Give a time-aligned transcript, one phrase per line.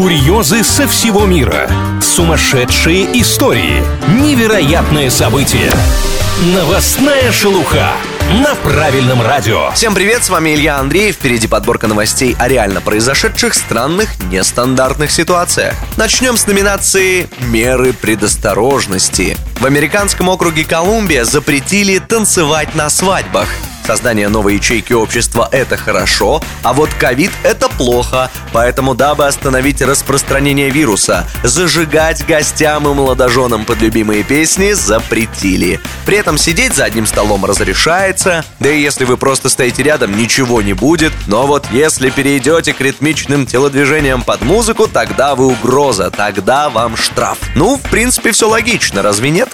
[0.00, 1.70] Курьезы со всего мира.
[2.00, 3.82] Сумасшедшие истории.
[4.22, 5.70] Невероятные события.
[6.54, 7.90] Новостная шелуха
[8.42, 9.70] на правильном радио.
[9.72, 11.16] Всем привет, с вами Илья Андреев.
[11.16, 15.74] Впереди подборка новостей о реально произошедших странных, нестандартных ситуациях.
[15.98, 19.36] Начнем с номинации «Меры предосторожности».
[19.60, 23.48] В американском округе Колумбия запретили танцевать на свадьбах.
[23.84, 28.30] Создание новой ячейки общества– это хорошо, а вот ковид– это плохо.
[28.52, 35.80] Поэтому, дабы остановить распространение вируса, зажигать гостям и молодоженам под любимые песни запретили.
[36.06, 40.62] При этом сидеть за одним столом разрешается, да и если вы просто стоите рядом, ничего
[40.62, 41.12] не будет.
[41.26, 47.38] Но вот если перейдете к ритмичным телодвижениям под музыку, тогда вы угроза, тогда вам штраф.
[47.54, 49.48] Ну, в принципе, все логично, разве нет?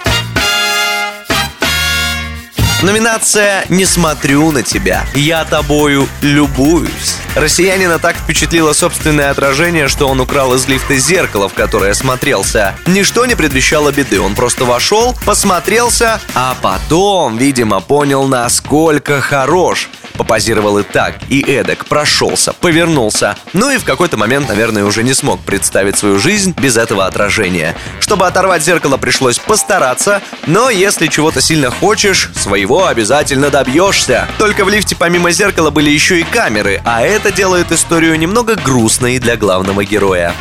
[2.83, 7.16] Номинация «Не смотрю на тебя, я тобою любуюсь».
[7.39, 12.75] Россиянина так впечатлило собственное отражение, что он украл из лифта зеркало, в которое смотрелся.
[12.87, 19.87] Ничто не предвещало беды, он просто вошел, посмотрелся, а потом, видимо, понял, насколько хорош.
[20.17, 23.35] Попозировал и так, и эдак, прошелся, повернулся.
[23.53, 27.75] Ну и в какой-то момент, наверное, уже не смог представить свою жизнь без этого отражения.
[27.99, 34.27] Чтобы оторвать зеркало, пришлось постараться, но если чего-то сильно хочешь, своего обязательно добьешься.
[34.37, 39.19] Только в лифте помимо зеркала были еще и камеры, а это делает историю немного грустной
[39.19, 40.33] для главного героя.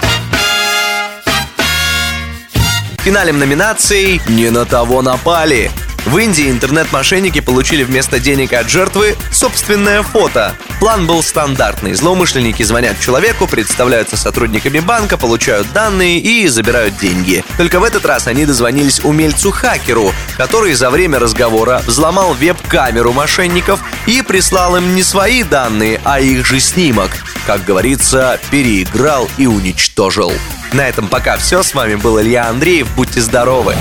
[3.06, 5.70] Финалем номинаций «Не на того напали».
[6.06, 10.54] В Индии интернет-мошенники получили вместо денег от жертвы собственное фото.
[10.78, 11.94] План был стандартный.
[11.94, 17.44] Злоумышленники звонят человеку, представляются сотрудниками банка, получают данные и забирают деньги.
[17.56, 24.22] Только в этот раз они дозвонились умельцу-хакеру, который за время разговора взломал веб-камеру мошенников и
[24.22, 27.10] прислал им не свои данные, а их же снимок.
[27.48, 30.32] Как говорится, переиграл и уничтожил.
[30.72, 31.64] На этом пока все.
[31.64, 32.86] С вами был Илья Андреев.
[32.94, 33.74] Будьте здоровы.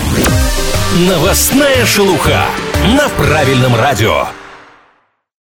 [0.93, 2.45] Новостная шелуха
[2.95, 4.27] на правильном радио.